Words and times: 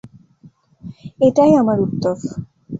এটাই 1.19 1.51
আমার 1.61 1.77
উত্তর। 1.85 2.15